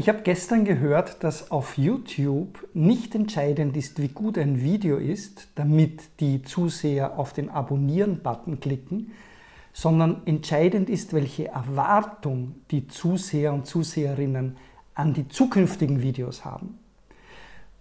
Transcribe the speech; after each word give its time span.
Ich 0.00 0.08
habe 0.08 0.22
gestern 0.22 0.64
gehört, 0.64 1.22
dass 1.24 1.50
auf 1.50 1.76
YouTube 1.76 2.66
nicht 2.72 3.14
entscheidend 3.14 3.76
ist, 3.76 4.00
wie 4.00 4.08
gut 4.08 4.38
ein 4.38 4.62
Video 4.62 4.96
ist, 4.96 5.48
damit 5.56 6.00
die 6.20 6.40
Zuseher 6.40 7.18
auf 7.18 7.34
den 7.34 7.50
Abonnieren-Button 7.50 8.60
klicken, 8.60 9.12
sondern 9.74 10.22
entscheidend 10.24 10.88
ist, 10.88 11.12
welche 11.12 11.48
Erwartung 11.48 12.54
die 12.70 12.88
Zuseher 12.88 13.52
und 13.52 13.66
Zuseherinnen 13.66 14.56
an 14.94 15.12
die 15.12 15.28
zukünftigen 15.28 16.00
Videos 16.00 16.46
haben. 16.46 16.78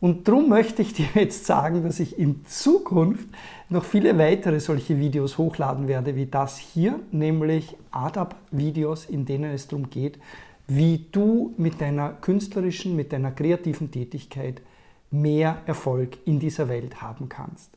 Und 0.02 0.28
darum 0.28 0.50
möchte 0.50 0.82
ich 0.82 0.92
dir 0.92 1.08
jetzt 1.14 1.46
sagen, 1.46 1.84
dass 1.84 2.02
ich 2.02 2.20
in 2.20 2.46
Zukunft 2.46 3.30
noch 3.70 3.86
viele 3.86 4.18
weitere 4.18 4.60
solche 4.60 5.00
Videos 5.00 5.38
hochladen 5.38 5.88
werde, 5.88 6.18
wie 6.18 6.26
das 6.26 6.58
hier, 6.58 7.00
nämlich 7.14 7.78
ADAP-Videos, 7.92 9.06
in 9.06 9.26
denen 9.26 9.54
es 9.54 9.70
darum 9.70 9.90
geht, 9.90 10.20
wie 10.70 11.08
du 11.12 11.54
mit 11.58 11.82
deiner 11.82 12.14
künstlerischen, 12.14 12.96
mit 12.96 13.12
deiner 13.12 13.32
kreativen 13.32 13.92
Tätigkeit 13.92 14.62
mehr 15.12 15.58
Erfolg 15.66 16.18
in 16.26 16.40
dieser 16.40 16.70
Welt 16.70 17.02
haben 17.02 17.28
kannst. 17.28 17.72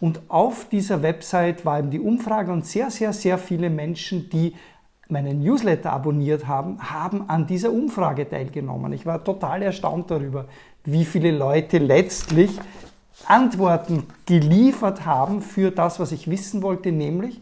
Und 0.00 0.20
auf 0.28 0.68
dieser 0.68 1.02
Website 1.02 1.64
war 1.64 1.78
eben 1.78 1.90
die 1.90 2.00
Umfrage 2.00 2.52
und 2.52 2.66
sehr, 2.66 2.90
sehr, 2.90 3.12
sehr 3.12 3.38
viele 3.38 3.70
Menschen, 3.70 4.28
die 4.30 4.54
meinen 5.12 5.40
Newsletter 5.40 5.92
abonniert 5.92 6.48
haben, 6.48 6.78
haben 6.80 7.28
an 7.28 7.46
dieser 7.46 7.70
Umfrage 7.70 8.28
teilgenommen. 8.28 8.92
Ich 8.92 9.06
war 9.06 9.22
total 9.22 9.62
erstaunt 9.62 10.10
darüber, 10.10 10.46
wie 10.84 11.04
viele 11.04 11.30
Leute 11.30 11.78
letztlich 11.78 12.58
Antworten 13.26 14.04
geliefert 14.26 15.06
haben 15.06 15.42
für 15.42 15.70
das, 15.70 16.00
was 16.00 16.10
ich 16.10 16.28
wissen 16.28 16.62
wollte, 16.62 16.90
nämlich 16.90 17.40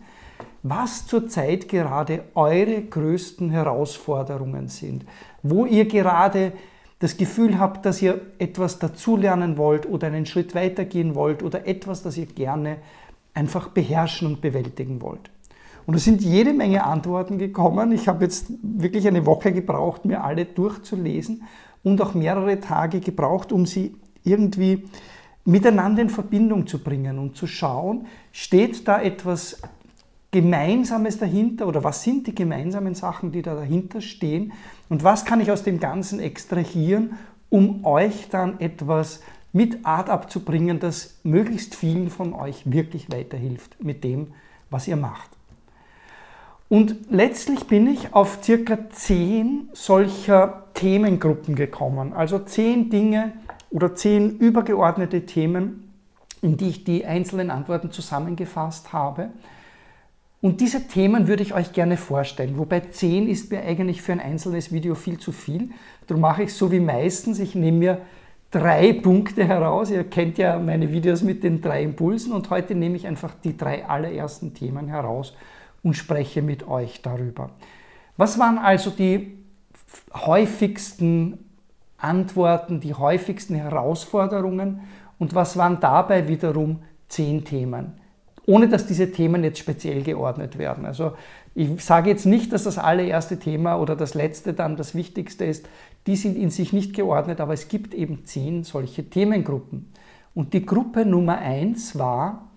was 0.62 1.06
zurzeit 1.06 1.68
gerade 1.68 2.24
eure 2.34 2.82
größten 2.82 3.50
Herausforderungen 3.50 4.68
sind, 4.68 5.06
wo 5.42 5.64
ihr 5.64 5.86
gerade 5.86 6.52
das 6.98 7.16
Gefühl 7.16 7.58
habt, 7.58 7.86
dass 7.86 8.02
ihr 8.02 8.20
etwas 8.38 8.78
dazulernen 8.78 9.56
wollt 9.56 9.86
oder 9.86 10.08
einen 10.08 10.26
Schritt 10.26 10.54
weitergehen 10.54 11.14
wollt 11.14 11.42
oder 11.42 11.66
etwas, 11.66 12.02
das 12.02 12.18
ihr 12.18 12.26
gerne 12.26 12.76
einfach 13.32 13.68
beherrschen 13.68 14.28
und 14.28 14.42
bewältigen 14.42 15.00
wollt. 15.00 15.30
Und 15.86 15.94
es 15.94 16.04
sind 16.04 16.22
jede 16.22 16.52
Menge 16.52 16.84
Antworten 16.84 17.38
gekommen. 17.38 17.92
Ich 17.92 18.08
habe 18.08 18.24
jetzt 18.24 18.52
wirklich 18.62 19.06
eine 19.06 19.26
Woche 19.26 19.52
gebraucht, 19.52 20.04
mir 20.04 20.22
alle 20.22 20.44
durchzulesen 20.44 21.44
und 21.82 22.00
auch 22.00 22.14
mehrere 22.14 22.60
Tage 22.60 23.00
gebraucht, 23.00 23.52
um 23.52 23.66
sie 23.66 23.96
irgendwie 24.22 24.84
miteinander 25.44 26.02
in 26.02 26.10
Verbindung 26.10 26.66
zu 26.66 26.78
bringen 26.78 27.18
und 27.18 27.36
zu 27.36 27.46
schauen, 27.46 28.06
steht 28.32 28.86
da 28.86 29.00
etwas 29.00 29.60
Gemeinsames 30.30 31.18
dahinter 31.18 31.66
oder 31.66 31.82
was 31.82 32.04
sind 32.04 32.26
die 32.26 32.34
gemeinsamen 32.34 32.94
Sachen, 32.94 33.32
die 33.32 33.42
da 33.42 33.54
dahinter 33.54 34.00
stehen 34.00 34.52
und 34.88 35.02
was 35.02 35.24
kann 35.24 35.40
ich 35.40 35.50
aus 35.50 35.64
dem 35.64 35.80
Ganzen 35.80 36.20
extrahieren, 36.20 37.14
um 37.48 37.84
euch 37.84 38.28
dann 38.28 38.60
etwas 38.60 39.22
mit 39.52 39.84
Art 39.84 40.08
abzubringen, 40.08 40.78
das 40.78 41.18
möglichst 41.24 41.74
vielen 41.74 42.10
von 42.10 42.32
euch 42.32 42.70
wirklich 42.70 43.10
weiterhilft 43.10 43.82
mit 43.82 44.04
dem, 44.04 44.28
was 44.70 44.86
ihr 44.86 44.96
macht. 44.96 45.30
Und 46.70 47.10
letztlich 47.10 47.64
bin 47.64 47.88
ich 47.88 48.14
auf 48.14 48.38
circa 48.44 48.78
zehn 48.90 49.68
solcher 49.72 50.66
Themengruppen 50.74 51.56
gekommen. 51.56 52.12
Also 52.12 52.38
zehn 52.38 52.90
Dinge 52.90 53.32
oder 53.70 53.96
zehn 53.96 54.38
übergeordnete 54.38 55.26
Themen, 55.26 55.92
in 56.42 56.56
die 56.56 56.68
ich 56.68 56.84
die 56.84 57.04
einzelnen 57.04 57.50
Antworten 57.50 57.90
zusammengefasst 57.90 58.92
habe. 58.92 59.30
Und 60.40 60.60
diese 60.60 60.86
Themen 60.86 61.26
würde 61.26 61.42
ich 61.42 61.54
euch 61.54 61.72
gerne 61.72 61.96
vorstellen. 61.96 62.56
Wobei 62.56 62.78
zehn 62.78 63.28
ist 63.28 63.50
mir 63.50 63.62
eigentlich 63.62 64.00
für 64.00 64.12
ein 64.12 64.20
einzelnes 64.20 64.70
Video 64.70 64.94
viel 64.94 65.18
zu 65.18 65.32
viel. 65.32 65.70
Darum 66.06 66.20
mache 66.20 66.44
ich 66.44 66.54
so 66.54 66.70
wie 66.70 66.78
meistens. 66.78 67.40
Ich 67.40 67.56
nehme 67.56 67.78
mir 67.78 67.98
drei 68.52 68.92
Punkte 68.92 69.44
heraus. 69.44 69.90
Ihr 69.90 70.04
kennt 70.04 70.38
ja 70.38 70.56
meine 70.60 70.92
Videos 70.92 71.22
mit 71.22 71.42
den 71.42 71.62
drei 71.62 71.82
Impulsen 71.82 72.32
und 72.32 72.48
heute 72.48 72.76
nehme 72.76 72.94
ich 72.94 73.08
einfach 73.08 73.34
die 73.42 73.56
drei 73.56 73.86
allerersten 73.86 74.54
Themen 74.54 74.86
heraus 74.86 75.34
und 75.82 75.94
spreche 75.94 76.42
mit 76.42 76.66
euch 76.66 77.02
darüber. 77.02 77.50
Was 78.16 78.38
waren 78.38 78.58
also 78.58 78.90
die 78.90 79.38
häufigsten 80.12 81.38
Antworten, 81.98 82.80
die 82.80 82.94
häufigsten 82.94 83.54
Herausforderungen 83.54 84.80
und 85.18 85.34
was 85.34 85.56
waren 85.56 85.80
dabei 85.80 86.28
wiederum 86.28 86.82
zehn 87.08 87.44
Themen? 87.44 87.94
Ohne 88.46 88.68
dass 88.68 88.86
diese 88.86 89.12
Themen 89.12 89.44
jetzt 89.44 89.58
speziell 89.58 90.02
geordnet 90.02 90.58
werden. 90.58 90.86
Also 90.86 91.12
ich 91.54 91.84
sage 91.84 92.10
jetzt 92.10 92.26
nicht, 92.26 92.52
dass 92.52 92.64
das 92.64 92.78
allererste 92.78 93.38
Thema 93.38 93.76
oder 93.76 93.96
das 93.96 94.14
letzte 94.14 94.54
dann 94.54 94.76
das 94.76 94.94
wichtigste 94.94 95.44
ist. 95.44 95.68
Die 96.06 96.16
sind 96.16 96.36
in 96.36 96.50
sich 96.50 96.72
nicht 96.72 96.94
geordnet, 96.94 97.40
aber 97.40 97.52
es 97.52 97.68
gibt 97.68 97.92
eben 97.94 98.24
zehn 98.24 98.64
solche 98.64 99.08
Themengruppen. 99.08 99.92
Und 100.34 100.54
die 100.54 100.64
Gruppe 100.64 101.04
Nummer 101.04 101.38
eins 101.38 101.98
war, 101.98 102.48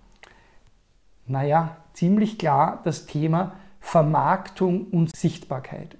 naja, 1.26 1.76
ziemlich 1.94 2.38
klar 2.38 2.80
das 2.84 3.06
Thema 3.06 3.54
Vermarktung 3.80 4.88
und 4.88 5.14
Sichtbarkeit. 5.16 5.96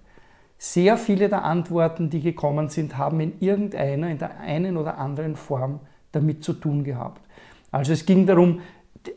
Sehr 0.59 0.97
viele 0.97 1.29
der 1.29 1.45
Antworten, 1.45 2.11
die 2.11 2.21
gekommen 2.21 2.69
sind, 2.69 2.97
haben 2.97 3.21
in 3.21 3.41
irgendeiner, 3.41 4.11
in 4.11 4.19
der 4.19 4.41
einen 4.41 4.77
oder 4.77 4.99
anderen 4.99 5.37
Form 5.37 5.81
damit 6.13 6.45
zu 6.45 6.55
tun 6.55 6.85
gehabt. 6.85 7.21
Also 7.71 7.93
es 7.93 8.07
ging 8.07 8.27
darum, 8.27 8.61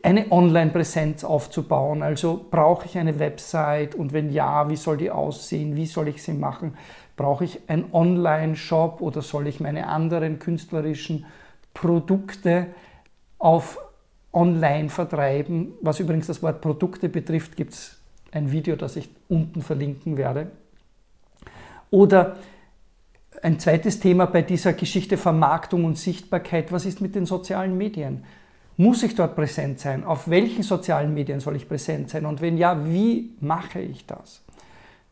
eine 0.02 0.30
Online-Präsenz 0.30 1.24
aufzubauen. 1.24 2.02
Also 2.02 2.46
brauche 2.50 2.86
ich 2.86 2.98
eine 2.98 3.18
Website 3.18 3.94
und 3.94 4.12
wenn 4.12 4.30
ja, 4.30 4.68
wie 4.68 4.76
soll 4.76 4.98
die 4.98 5.10
aussehen? 5.10 5.76
Wie 5.76 5.86
soll 5.86 6.08
ich 6.08 6.22
sie 6.22 6.34
machen? 6.34 6.76
Brauche 7.16 7.44
ich 7.44 7.68
einen 7.68 7.86
Online-Shop 7.92 9.00
oder 9.00 9.22
soll 9.22 9.46
ich 9.46 9.60
meine 9.60 9.86
anderen 9.86 10.38
künstlerischen 10.38 11.24
Produkte 11.72 12.66
auf 13.38 13.78
online 14.32 14.88
vertreiben. 14.88 15.72
Was 15.80 16.00
übrigens 16.00 16.26
das 16.26 16.42
Wort 16.42 16.60
Produkte 16.60 17.08
betrifft, 17.08 17.56
gibt 17.56 17.74
es 17.74 17.98
ein 18.32 18.52
Video, 18.52 18.76
das 18.76 18.96
ich 18.96 19.08
unten 19.28 19.62
verlinken 19.62 20.16
werde. 20.16 20.50
Oder 21.90 22.36
ein 23.42 23.58
zweites 23.58 24.00
Thema 24.00 24.26
bei 24.26 24.42
dieser 24.42 24.72
Geschichte 24.72 25.16
Vermarktung 25.16 25.84
und 25.84 25.96
Sichtbarkeit, 25.96 26.72
was 26.72 26.84
ist 26.84 27.00
mit 27.00 27.14
den 27.14 27.26
sozialen 27.26 27.76
Medien? 27.78 28.24
Muss 28.76 29.02
ich 29.02 29.14
dort 29.14 29.34
präsent 29.34 29.80
sein? 29.80 30.04
Auf 30.04 30.28
welchen 30.28 30.62
sozialen 30.62 31.12
Medien 31.14 31.40
soll 31.40 31.56
ich 31.56 31.68
präsent 31.68 32.10
sein? 32.10 32.26
Und 32.26 32.40
wenn 32.40 32.56
ja, 32.56 32.86
wie 32.86 33.34
mache 33.40 33.80
ich 33.80 34.06
das? 34.06 34.42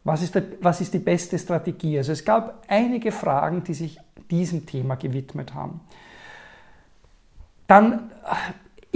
Was 0.05 0.23
ist, 0.23 0.37
der, 0.37 0.45
was 0.61 0.81
ist 0.81 0.95
die 0.95 1.01
beste 1.01 1.37
Strategie? 1.37 1.99
Also 1.99 2.13
es 2.13 2.25
gab 2.25 2.63
einige 2.69 3.11
Fragen, 3.11 3.65
die 3.65 3.75
sich 3.75 3.99
diesem 4.31 4.67
Thema 4.67 4.95
gewidmet 4.95 5.53
haben. 5.53 5.81
Dann 7.67 8.13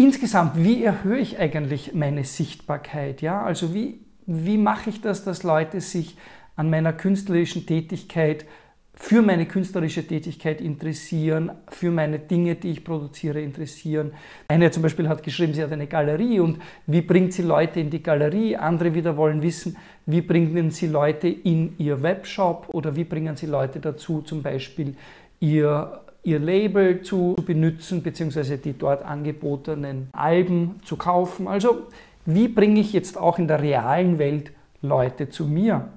insgesamt, 0.01 0.65
wie 0.65 0.83
erhöhe 0.83 1.19
ich 1.19 1.39
eigentlich 1.39 1.95
meine 1.95 2.25
Sichtbarkeit? 2.25 3.21
Ja? 3.21 3.43
Also 3.43 3.75
wie, 3.75 4.01
wie 4.27 4.57
mache 4.57 4.91
ich 4.91 5.01
das, 5.01 5.25
dass 5.25 5.43
Leute 5.43 5.81
sich 5.81 6.17
an 6.57 6.71
meiner 6.71 6.93
künstlerischen 6.93 7.67
Tätigkeit, 7.67 8.47
für 8.95 9.23
meine 9.23 9.47
künstlerische 9.47 10.07
Tätigkeit 10.07 10.61
interessieren, 10.61 11.53
für 11.69 11.91
meine 11.91 12.19
Dinge, 12.19 12.55
die 12.55 12.71
ich 12.71 12.85
produziere, 12.85 13.41
interessieren. 13.41 14.13
Eine 14.49 14.71
zum 14.71 14.83
Beispiel 14.83 15.09
hat 15.09 15.23
geschrieben, 15.23 15.55
sie 15.55 15.63
hat 15.63 15.73
eine 15.73 15.87
Galerie 15.87 16.39
und 16.39 16.59
wie 16.87 17.01
bringt 17.01 17.33
sie 17.33 17.43
Leute 17.43 17.81
in 17.81 17.89
die 17.89 18.03
Galerie? 18.03 18.57
Andere 18.57 18.93
wieder 18.93 19.17
wollen 19.17 19.41
wissen, 19.41 19.79
wie 20.05 20.21
bringen 20.21 20.71
sie 20.71 20.87
Leute 20.87 21.29
in 21.29 21.79
ihr 21.79 22.03
Webshop 22.03 22.69
oder 22.75 22.95
wie 22.95 23.05
bringen 23.05 23.37
sie 23.37 23.47
Leute 23.47 23.81
dazu, 23.81 24.21
zum 24.21 24.43
Beispiel 24.43 24.95
ihr 25.41 26.03
ihr 26.23 26.39
Label 26.39 27.03
zu 27.03 27.37
benutzen, 27.47 28.03
beziehungsweise 28.03 28.59
die 28.59 28.77
dort 28.77 29.05
angebotenen 29.05 30.09
Alben 30.13 30.81
zu 30.85 30.97
kaufen. 30.97 31.49
Also 31.49 31.87
wie 32.27 32.49
bringe 32.49 32.81
ich 32.81 32.93
jetzt 32.93 33.19
auch 33.19 33.39
in 33.39 33.49
der 33.49 33.63
realen 33.63 34.19
Welt 34.19 34.53
Leute 34.83 35.31
zu 35.31 35.47
mir? 35.47 35.89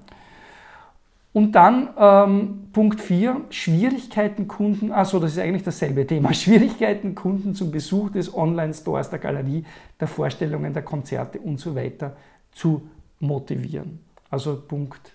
Und 1.32 1.52
dann 1.52 1.88
ähm, 1.98 2.68
Punkt 2.72 3.00
4, 3.00 3.40
Schwierigkeiten 3.50 4.46
Kunden, 4.46 4.92
also 4.92 5.18
das 5.18 5.32
ist 5.32 5.40
eigentlich 5.40 5.64
dasselbe 5.64 6.06
Thema, 6.06 6.32
Schwierigkeiten 6.34 7.16
Kunden 7.16 7.54
zum 7.54 7.72
Besuch 7.72 8.10
des 8.10 8.32
Online-Stores, 8.32 9.10
der 9.10 9.18
Galerie, 9.18 9.64
der 9.98 10.06
Vorstellungen, 10.06 10.72
der 10.72 10.84
Konzerte 10.84 11.40
und 11.40 11.58
so 11.58 11.74
weiter 11.74 12.16
zu 12.52 12.82
motivieren. 13.18 13.98
Also 14.30 14.62
Punkt 14.66 15.12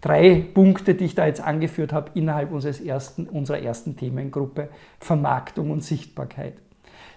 drei 0.00 0.44
Punkte, 0.54 0.94
die 0.94 1.06
ich 1.06 1.14
da 1.14 1.26
jetzt 1.26 1.40
angeführt 1.40 1.92
habe, 1.92 2.10
innerhalb 2.14 2.52
unseres 2.52 2.80
ersten, 2.80 3.26
unserer 3.26 3.60
ersten 3.60 3.96
Themengruppe 3.96 4.68
Vermarktung 5.00 5.70
und 5.70 5.82
Sichtbarkeit. 5.82 6.54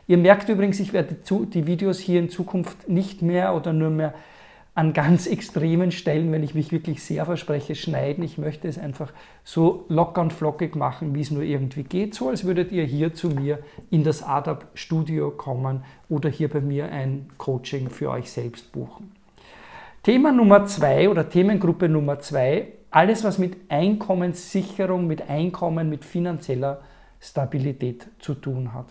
Ihr 0.07 0.18
merkt 0.18 0.50
übrigens, 0.50 0.80
ich 0.80 0.94
werde 0.94 1.16
die 1.16 1.68
Videos 1.68 2.00
hier 2.00 2.19
in 2.19 2.30
Zukunft 2.30 2.89
nicht 2.89 3.22
mehr 3.22 3.56
oder 3.56 3.72
nur 3.72 3.92
mehr 3.92 4.13
an 4.74 4.94
ganz 4.94 5.28
extremen 5.28 5.92
Stellen, 5.92 6.31
wenn 6.31 6.44
ich 6.44 6.56
mich 6.56 6.72
wirklich 6.72 7.04
sehr 7.04 7.25
verspreche, 7.25 7.75
schneiden. 7.75 8.24
Ich 8.24 8.38
möchte 8.38 8.68
es 8.68 8.78
einfach 8.78 9.12
so 9.44 9.86
locker 9.89 10.22
und 10.22 10.31
flockig 10.31 10.75
machen, 10.75 11.13
wie 11.13 11.22
es 11.22 11.31
nur 11.31 11.44
irgendwie 11.44 11.84
geht. 11.84 12.16
So 12.16 12.30
als 12.30 12.45
würdet 12.45 12.72
ihr 12.72 12.86
hier 12.86 13.13
zu 13.13 13.30
mir 13.30 13.60
in 13.89 14.04
das 14.04 14.24
ADAP 14.24 14.66
Studio 14.74 15.31
kommen 15.31 15.84
oder 16.07 16.30
hier 16.30 16.50
bei 16.50 16.62
mir 16.62 16.89
ein 16.89 17.27
Coaching 17.38 17.89
für 17.89 18.10
euch 18.12 18.31
selbst 18.31 18.72
buchen. 18.72 19.12
Thema 20.03 20.31
Nummer 20.31 20.65
zwei 20.65 21.09
oder 21.09 21.30
Themengruppe 21.30 21.88
Nummer 21.88 22.19
zwei, 22.19 22.69
alles 22.89 23.24
was 23.24 23.38
mit 23.38 23.56
Einkommenssicherung, 23.69 25.06
mit 25.06 25.30
Einkommen, 25.30 25.92
mit 25.92 26.06
finanzieller 26.06 26.81
Stabilität 27.19 28.07
zu 28.18 28.33
tun 28.33 28.74
hat. 28.74 28.88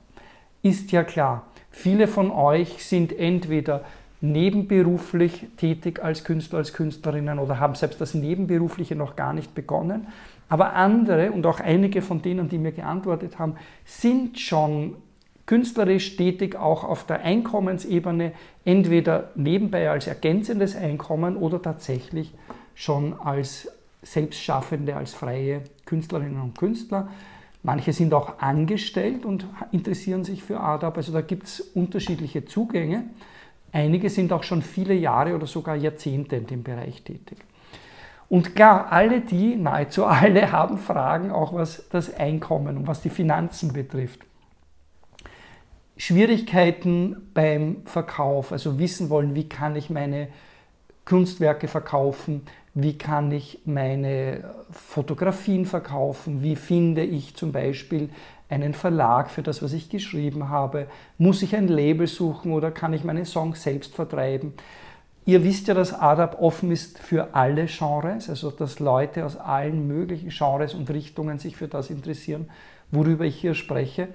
Ist 0.63 0.93
ja 0.93 1.03
klar, 1.03 1.47
viele 1.73 2.07
von 2.07 2.31
euch 2.31 2.85
sind 2.85 3.13
entweder 3.19 3.83
nebenberuflich 4.21 5.49
tätig 5.57 6.01
als 6.01 6.23
Künstler, 6.23 6.59
als 6.59 6.75
Künstlerinnen 6.75 7.41
oder 7.41 7.59
haben 7.59 7.75
selbst 7.75 8.01
das 8.01 8.15
Nebenberufliche 8.15 8.95
noch 8.95 9.17
gar 9.17 9.33
nicht 9.33 9.53
begonnen. 9.53 10.07
Aber 10.49 10.75
andere 10.75 11.33
und 11.33 11.45
auch 11.45 11.59
einige 11.59 12.03
von 12.03 12.23
denen, 12.23 12.49
die 12.49 12.59
mir 12.59 12.73
geantwortet 12.73 13.37
haben, 13.41 13.57
sind 13.85 14.39
schon 14.39 14.95
künstlerisch 15.51 16.17
tätig, 16.17 16.55
auch 16.55 16.85
auf 16.85 17.05
der 17.07 17.23
Einkommensebene, 17.23 18.31
entweder 18.65 19.33
nebenbei 19.35 19.91
als 19.91 20.07
ergänzendes 20.07 20.77
Einkommen 20.77 21.37
oder 21.37 21.61
tatsächlich 21.61 22.33
schon 22.77 23.19
als 23.19 23.69
Selbstschaffende, 24.01 24.95
als 24.95 25.13
freie 25.13 25.63
Künstlerinnen 25.87 26.41
und 26.41 26.57
Künstler. 26.57 27.09
Manche 27.65 27.93
sind 27.93 28.15
auch 28.15 28.39
angestellt 28.39 29.25
und 29.25 29.45
interessieren 29.73 30.23
sich 30.23 30.45
für 30.45 30.61
ADAP. 30.61 30.99
Also 30.99 31.13
da 31.13 31.21
gibt 31.21 31.49
es 31.49 31.59
unterschiedliche 31.61 32.45
Zugänge. 32.45 33.07
Einige 33.73 34.09
sind 34.09 34.33
auch 34.33 34.45
schon 34.45 34.63
viele 34.63 34.95
Jahre 34.95 35.35
oder 35.35 35.49
sogar 35.49 35.75
Jahrzehnte 35.75 36.37
in 36.37 36.47
dem 36.47 36.63
Bereich 36.63 37.03
tätig. 37.03 37.39
Und 38.29 38.55
klar, 38.55 38.93
alle 38.93 39.21
die, 39.21 39.57
nahezu 39.57 40.05
alle, 40.05 40.53
haben 40.53 40.79
Fragen, 40.79 41.33
auch 41.33 41.53
was 41.53 41.89
das 41.91 42.15
Einkommen 42.15 42.77
und 42.77 42.87
was 42.87 43.03
die 43.03 43.11
Finanzen 43.11 43.73
betrifft. 43.73 44.30
Schwierigkeiten 46.01 47.29
beim 47.35 47.83
Verkauf, 47.85 48.53
also 48.53 48.79
wissen 48.79 49.11
wollen, 49.11 49.35
wie 49.35 49.51
kann 49.51 49.77
ich 49.77 49.91
meine 49.91 50.29
Kunstwerke 51.05 51.69
verkaufen, 51.69 52.41
wie 52.73 52.97
kann 52.97 53.31
ich 53.31 53.61
meine 53.67 54.45
Fotografien 54.71 55.67
verkaufen, 55.67 56.43
wie 56.43 56.57
finde 56.57 57.05
ich 57.05 57.37
zum 57.37 57.53
Beispiel 57.53 58.09
einen 58.49 58.73
Verlag 58.73 59.31
für 59.31 59.43
das, 59.43 59.63
was 59.63 59.75
ich 59.75 59.91
geschrieben 59.91 60.49
habe? 60.49 60.87
Muss 61.19 61.43
ich 61.43 61.55
ein 61.55 61.69
Label 61.69 62.07
suchen 62.07 62.53
oder 62.53 62.71
kann 62.71 62.95
ich 62.95 63.05
meine 63.05 63.27
Songs 63.27 63.63
selbst 63.63 63.95
vertreiben? 63.95 64.55
Ihr 65.27 65.45
wisst 65.45 65.69
ja, 65.69 65.75
dass 65.75 65.93
ADAP 65.93 66.41
offen 66.41 66.71
ist 66.71 66.99
für 66.99 67.35
alle 67.35 67.67
Genres, 67.67 68.31
also 68.31 68.51
dass 68.51 68.79
Leute 68.79 69.27
aus 69.27 69.37
allen 69.37 69.87
möglichen 69.87 70.31
Genres 70.31 70.73
und 70.73 70.89
Richtungen 70.89 71.39
sich 71.39 71.57
für 71.57 71.69
das 71.69 71.91
interessieren, 71.91 72.49
worüber 72.91 73.27
ich 73.27 73.37
hier 73.37 73.53
spreche. 73.53 74.09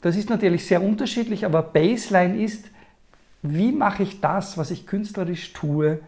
Das 0.00 0.16
ist 0.16 0.30
natürlich 0.30 0.66
sehr 0.66 0.82
unterschiedlich, 0.82 1.44
aber 1.44 1.62
Baseline 1.62 2.42
ist, 2.42 2.66
wie 3.42 3.72
mache 3.72 4.02
ich 4.02 4.20
das, 4.20 4.58
was 4.58 4.70
ich 4.70 4.86
künstlerisch 4.86 5.52
tue, 5.52 6.00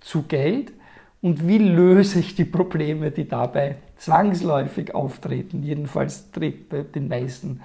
zu 0.00 0.22
Geld 0.22 0.72
und 1.20 1.46
wie 1.46 1.58
löse 1.58 2.20
ich 2.20 2.34
die 2.34 2.44
Probleme, 2.44 3.10
die 3.10 3.28
dabei 3.28 3.76
zwangsläufig 3.96 4.94
auftreten. 4.94 5.62
Jedenfalls 5.62 6.30
tritt 6.30 6.68
bei 6.68 6.82
den 6.82 7.08
meisten 7.08 7.60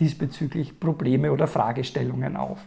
diesbezüglich 0.00 0.80
Probleme 0.80 1.30
oder 1.30 1.46
Fragestellungen 1.46 2.36
auf. 2.36 2.58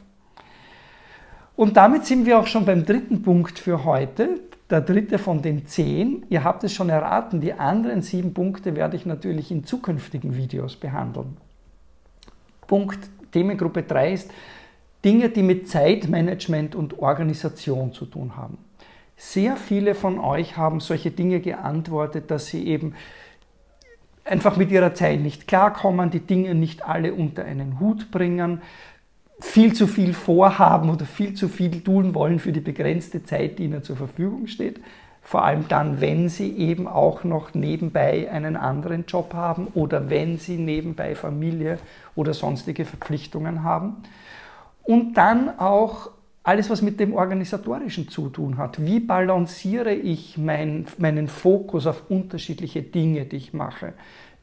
Und 1.56 1.76
damit 1.78 2.06
sind 2.06 2.26
wir 2.26 2.40
auch 2.40 2.48
schon 2.48 2.66
beim 2.66 2.86
dritten 2.86 3.22
Punkt 3.24 3.60
für 3.60 3.84
heute, 3.84 4.40
der 4.70 4.82
dritte 4.82 5.20
von 5.20 5.42
den 5.42 5.68
zehn. 5.68 6.26
Ihr 6.30 6.44
habt 6.44 6.64
es 6.64 6.74
schon 6.74 6.90
erraten, 6.90 7.42
die 7.42 7.54
anderen 7.54 8.02
sieben 8.02 8.34
Punkte 8.34 8.76
werde 8.76 8.96
ich 8.96 9.06
natürlich 9.06 9.52
in 9.52 9.66
zukünftigen 9.66 10.36
Videos 10.36 10.76
behandeln. 10.78 11.38
Punkt 12.72 13.10
Themengruppe 13.34 13.84
3 13.84 14.14
ist 14.14 14.32
Dinge, 15.04 15.28
die 15.28 15.44
mit 15.44 15.68
Zeitmanagement 15.68 16.74
und 16.74 17.00
Organisation 17.00 17.92
zu 17.92 18.06
tun 18.06 18.38
haben. 18.38 18.60
Sehr 19.18 19.58
viele 19.58 19.94
von 19.94 20.20
euch 20.20 20.56
haben 20.56 20.80
solche 20.80 21.12
Dinge 21.12 21.42
geantwortet, 21.42 22.32
dass 22.32 22.48
sie 22.48 22.66
eben 22.66 22.96
einfach 24.24 24.56
mit 24.56 24.72
ihrer 24.72 24.94
Zeit 24.94 25.20
nicht 25.20 25.50
klarkommen, 25.50 26.12
die 26.12 26.22
Dinge 26.22 26.56
nicht 26.56 26.86
alle 26.86 27.14
unter 27.14 27.44
einen 27.44 27.82
Hut 27.82 28.10
bringen, 28.10 28.62
viel 29.42 29.74
zu 29.74 29.86
viel 29.86 30.14
vorhaben 30.14 30.90
oder 30.90 31.06
viel 31.06 31.34
zu 31.34 31.50
viel 31.50 31.84
tun 31.84 32.16
wollen 32.16 32.40
für 32.40 32.54
die 32.54 32.62
begrenzte 32.62 33.22
Zeit, 33.26 33.60
die 33.60 33.66
ihnen 33.66 33.84
zur 33.84 33.98
Verfügung 33.98 34.48
steht. 34.48 34.80
Vor 35.22 35.44
allem 35.46 35.68
dann, 35.68 36.02
wenn 36.02 36.30
sie 36.30 36.58
eben 36.58 36.88
auch 36.88 37.24
noch 37.24 37.54
nebenbei 37.54 38.30
einen 38.32 38.58
anderen 38.58 39.06
Job 39.06 39.34
haben 39.34 39.68
oder 39.76 40.10
wenn 40.10 40.38
sie 40.38 40.58
nebenbei 40.58 41.16
Familie 41.16 41.78
oder 42.16 42.34
sonstige 42.34 42.86
Verpflichtungen 42.86 43.64
haben. 43.64 43.98
Und 44.84 45.14
dann 45.16 45.60
auch 45.60 46.10
alles, 46.44 46.70
was 46.70 46.82
mit 46.82 47.00
dem 47.00 47.14
Organisatorischen 47.14 48.10
zu 48.10 48.30
tun 48.30 48.58
hat. 48.58 48.84
Wie 48.84 49.00
balanciere 49.00 49.94
ich 49.94 50.38
mein, 50.38 50.88
meinen 50.98 51.28
Fokus 51.28 51.86
auf 51.86 52.10
unterschiedliche 52.10 52.82
Dinge, 52.82 53.26
die 53.26 53.38
ich 53.38 53.54
mache? 53.54 53.94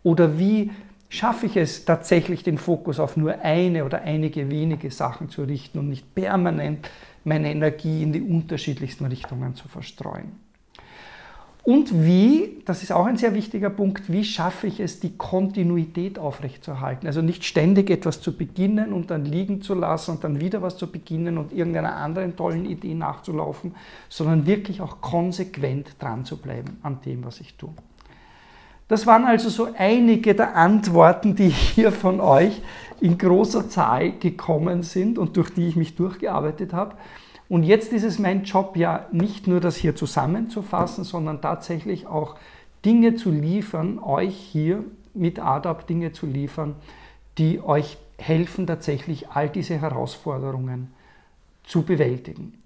Oder 0.05 0.39
wie 0.39 0.71
schaffe 1.09 1.47
ich 1.47 1.57
es 1.57 1.85
tatsächlich, 1.85 2.45
den 2.45 2.57
Fokus 2.57 3.01
auf 3.01 3.17
nur 3.17 3.41
eine 3.41 3.85
oder 3.85 4.03
einige 4.03 4.49
wenige 4.49 4.91
Sachen 4.93 5.29
zu 5.29 5.43
richten 5.43 5.81
und 5.81 5.89
nicht 5.89 6.15
permanent 6.15 6.89
meine 7.25 7.51
Energie 7.51 8.03
in 8.03 8.13
die 8.13 8.23
unterschiedlichsten 8.23 9.07
Richtungen 9.07 9.57
zu 9.57 9.67
verstreuen? 9.67 10.48
Und 11.65 12.05
wie, 12.05 12.63
das 12.65 12.83
ist 12.83 12.93
auch 12.93 13.05
ein 13.05 13.19
sehr 13.19 13.35
wichtiger 13.35 13.69
Punkt, 13.69 14.11
wie 14.11 14.25
schaffe 14.25 14.67
ich 14.67 14.81
es, 14.81 15.01
die 15.01 15.17
Kontinuität 15.17 16.19
aufrechtzuerhalten? 16.19 17.07
Also 17.07 17.21
nicht 17.21 17.45
ständig 17.45 17.91
etwas 17.91 18.23
zu 18.23 18.37
beginnen 18.37 18.93
und 18.93 19.11
dann 19.11 19.27
liegen 19.27 19.61
zu 19.61 19.75
lassen 19.75 20.13
und 20.13 20.25
dann 20.25 20.41
wieder 20.41 20.63
was 20.63 20.79
zu 20.79 20.91
beginnen 20.91 21.37
und 21.37 21.53
irgendeiner 21.53 21.97
anderen 21.97 22.37
tollen 22.37 22.65
Idee 22.65 22.95
nachzulaufen, 22.95 23.75
sondern 24.09 24.47
wirklich 24.47 24.81
auch 24.81 25.01
konsequent 25.03 25.97
dran 25.99 26.25
zu 26.25 26.39
bleiben 26.39 26.79
an 26.83 27.01
dem, 27.05 27.25
was 27.25 27.41
ich 27.41 27.55
tue. 27.57 27.75
Das 28.89 29.07
waren 29.07 29.27
also 29.27 29.51
so 29.51 29.69
einige 29.77 30.35
der 30.35 30.57
Antworten, 30.57 31.37
die 31.37 31.49
hier 31.75 31.93
von 31.93 32.21
euch 32.21 32.63
in 33.01 33.19
großer 33.19 33.69
Zahl 33.69 34.13
gekommen 34.13 34.83
sind 34.83 35.19
und 35.19 35.37
durch 35.37 35.51
die 35.51 35.69
ich 35.69 35.77
mich 35.77 35.95
durchgearbeitet 35.95 36.73
habe. 36.73 36.97
Und 37.49 37.63
jetzt 37.63 37.93
ist 37.93 38.05
es 38.05 38.19
mein 38.19 38.45
Job 38.45 38.77
ja 38.77 39.07
nicht 39.11 39.47
nur 39.47 39.61
das 39.61 39.77
hier 39.77 39.97
zusammenzufassen, 39.97 41.05
sondern 41.05 41.41
tatsächlich 41.41 42.07
auch 42.07 42.37
Dinge 42.85 43.15
zu 43.15 43.31
liefern, 43.31 43.99
euch 43.99 44.37
hier 44.37 44.85
mit 45.15 45.39
ADAP 45.39 45.87
Dinge 45.87 46.13
zu 46.13 46.27
liefern, 46.27 46.77
die 47.39 47.61
euch 47.61 47.97
helfen, 48.19 48.67
tatsächlich 48.67 49.31
all 49.31 49.49
diese 49.49 49.81
Herausforderungen 49.81 50.93
zu 51.65 51.83
bewältigen. 51.83 52.63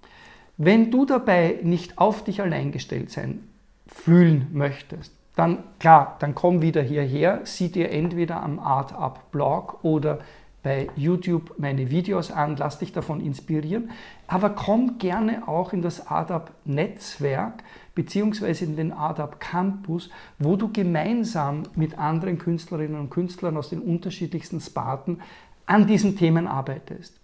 Wenn 0.57 0.91
du 0.91 1.07
dabei 1.07 1.59
nicht 1.63 1.99
auf 1.99 2.25
dich 2.25 2.41
allein 2.41 2.73
gestellt 2.73 3.11
sein 3.11 3.49
fühlen 3.87 4.49
möchtest, 4.53 5.13
dann 5.35 5.65
klar, 5.79 6.17
dann 6.21 6.35
komm 6.35 6.61
wieder 6.61 6.83
hierher, 6.83 7.41
sieh 7.45 7.71
dir 7.71 7.91
entweder 7.91 8.43
am 8.43 8.59
ArtUp 8.59 9.31
Blog 9.31 9.83
oder 9.83 10.19
bei 10.63 10.89
YouTube 10.97 11.55
meine 11.59 11.91
Videos 11.91 12.31
an, 12.31 12.57
lass 12.57 12.79
dich 12.79 12.93
davon 12.93 13.21
inspirieren, 13.21 13.91
aber 14.27 14.51
komm 14.51 14.99
gerne 14.99 15.49
auch 15.49 15.73
in 15.73 15.83
das 15.83 16.07
ADAP-Netzwerk 16.07 17.65
beziehungsweise 17.95 18.65
in 18.65 18.77
den 18.77 18.93
ADAP 18.93 19.41
Campus, 19.41 20.09
wo 20.39 20.57
du 20.57 20.73
gemeinsam 20.73 21.65
mit 21.75 21.99
anderen 21.99 22.39
Künstlerinnen 22.39 22.99
und 22.99 23.11
Künstlern 23.11 23.57
aus 23.57 23.71
den 23.71 23.81
unterschiedlichsten 23.81 24.61
Sparten 24.61 25.21
an 25.67 25.87
diesen 25.87 26.17
Themen 26.17 26.47
arbeitest. 26.47 27.19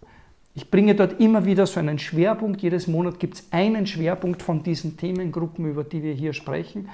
Ich 0.55 0.71
bringe 0.71 0.97
dort 0.97 1.21
immer 1.21 1.45
wieder 1.45 1.67
so 1.67 1.79
einen 1.79 2.01
Schwerpunkt. 2.01 2.63
Jedes 2.63 2.89
Monat 2.89 3.21
gibt 3.21 3.35
es 3.35 3.53
einen 3.53 3.87
Schwerpunkt 3.87 4.43
von 4.43 4.65
diesen 4.65 4.97
Themengruppen, 4.97 5.65
über 5.67 5.85
die 5.85 6.03
wir 6.03 6.15
hier 6.15 6.33
sprechen. 6.33 6.89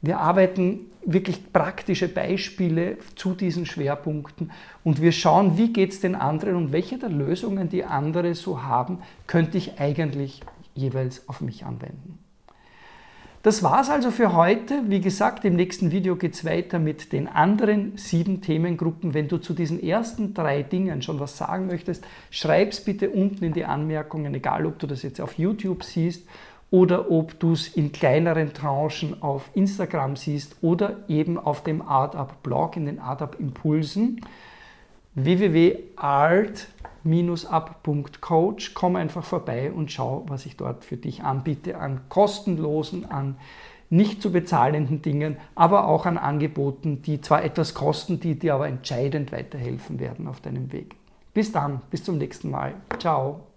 Wir 0.00 0.18
arbeiten 0.18 0.86
wirklich 1.04 1.52
praktische 1.52 2.08
Beispiele 2.08 2.98
zu 3.16 3.34
diesen 3.34 3.66
Schwerpunkten 3.66 4.52
und 4.84 5.00
wir 5.00 5.12
schauen, 5.12 5.56
wie 5.56 5.72
geht 5.72 5.92
es 5.92 6.00
den 6.00 6.14
anderen 6.14 6.54
und 6.54 6.72
welche 6.72 6.98
der 6.98 7.08
Lösungen, 7.08 7.68
die 7.68 7.84
andere 7.84 8.34
so 8.34 8.62
haben, 8.62 8.98
könnte 9.26 9.58
ich 9.58 9.80
eigentlich 9.80 10.42
jeweils 10.74 11.28
auf 11.28 11.40
mich 11.40 11.64
anwenden. 11.64 12.18
Das 13.42 13.62
war 13.62 13.80
es 13.80 13.88
also 13.88 14.10
für 14.10 14.34
heute. 14.34 14.82
Wie 14.88 15.00
gesagt, 15.00 15.44
im 15.44 15.54
nächsten 15.54 15.90
Video 15.92 16.16
geht 16.16 16.34
es 16.34 16.44
weiter 16.44 16.78
mit 16.78 17.12
den 17.12 17.28
anderen 17.28 17.96
sieben 17.96 18.42
Themengruppen. 18.42 19.14
Wenn 19.14 19.28
du 19.28 19.38
zu 19.38 19.54
diesen 19.54 19.82
ersten 19.82 20.34
drei 20.34 20.62
Dingen 20.62 21.02
schon 21.02 21.20
was 21.20 21.36
sagen 21.36 21.66
möchtest, 21.66 22.04
schreib 22.30 22.72
es 22.72 22.82
bitte 22.82 23.10
unten 23.10 23.44
in 23.44 23.52
die 23.52 23.64
Anmerkungen, 23.64 24.34
egal 24.34 24.66
ob 24.66 24.78
du 24.80 24.86
das 24.86 25.02
jetzt 25.02 25.20
auf 25.20 25.38
YouTube 25.38 25.84
siehst 25.84 26.26
oder 26.70 27.10
ob 27.10 27.38
du 27.40 27.52
es 27.52 27.68
in 27.68 27.92
kleineren 27.92 28.52
Tranchen 28.52 29.22
auf 29.22 29.50
Instagram 29.54 30.16
siehst 30.16 30.56
oder 30.60 30.96
eben 31.08 31.38
auf 31.38 31.62
dem 31.62 31.80
ArtUp 31.80 32.42
Blog 32.42 32.76
in 32.76 32.86
den 32.86 32.98
ArtUp 32.98 33.38
Impulsen 33.40 34.20
www.art 35.14 36.68
up.coach. 37.50 38.74
Komm 38.74 38.96
einfach 38.96 39.24
vorbei 39.24 39.72
und 39.72 39.90
schau, 39.90 40.24
was 40.28 40.46
ich 40.46 40.56
dort 40.56 40.84
für 40.84 40.96
dich 40.96 41.22
anbiete 41.22 41.78
an 41.78 42.00
kostenlosen, 42.08 43.10
an 43.10 43.36
nicht 43.90 44.20
zu 44.20 44.30
bezahlenden 44.30 45.00
Dingen, 45.00 45.38
aber 45.54 45.88
auch 45.88 46.04
an 46.04 46.18
Angeboten, 46.18 47.00
die 47.00 47.22
zwar 47.22 47.42
etwas 47.42 47.72
kosten, 47.72 48.20
die 48.20 48.38
dir 48.38 48.54
aber 48.54 48.68
entscheidend 48.68 49.32
weiterhelfen 49.32 49.98
werden 49.98 50.28
auf 50.28 50.40
deinem 50.40 50.72
Weg. 50.72 50.94
Bis 51.32 51.52
dann, 51.52 51.80
bis 51.90 52.04
zum 52.04 52.18
nächsten 52.18 52.50
Mal. 52.50 52.74
Ciao. 52.98 53.47